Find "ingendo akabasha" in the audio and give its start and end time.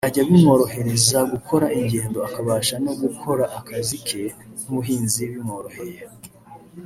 1.79-2.75